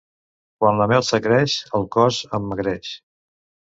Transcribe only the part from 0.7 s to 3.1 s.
la melsa creix, el cos emmagreix.